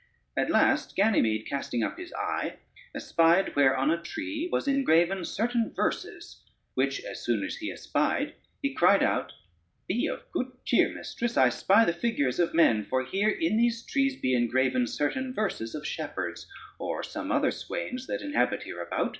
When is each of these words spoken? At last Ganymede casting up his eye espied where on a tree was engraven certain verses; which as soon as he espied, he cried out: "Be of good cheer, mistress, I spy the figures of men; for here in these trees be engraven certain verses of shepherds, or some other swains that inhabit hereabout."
At 0.35 0.49
last 0.49 0.95
Ganymede 0.95 1.45
casting 1.45 1.83
up 1.83 1.99
his 1.99 2.11
eye 2.13 2.57
espied 2.95 3.55
where 3.55 3.77
on 3.77 3.91
a 3.91 4.01
tree 4.01 4.49
was 4.51 4.67
engraven 4.67 5.23
certain 5.23 5.71
verses; 5.71 6.41
which 6.73 7.01
as 7.01 7.23
soon 7.23 7.43
as 7.43 7.57
he 7.57 7.71
espied, 7.71 8.33
he 8.63 8.73
cried 8.73 9.03
out: 9.03 9.33
"Be 9.87 10.07
of 10.07 10.23
good 10.31 10.53
cheer, 10.65 10.91
mistress, 10.91 11.37
I 11.37 11.49
spy 11.49 11.85
the 11.85 11.93
figures 11.93 12.39
of 12.39 12.55
men; 12.55 12.83
for 12.83 13.05
here 13.05 13.29
in 13.29 13.57
these 13.57 13.83
trees 13.85 14.19
be 14.19 14.33
engraven 14.33 14.87
certain 14.87 15.35
verses 15.35 15.75
of 15.75 15.85
shepherds, 15.85 16.47
or 16.79 17.03
some 17.03 17.31
other 17.31 17.51
swains 17.51 18.07
that 18.07 18.23
inhabit 18.23 18.63
hereabout." 18.63 19.09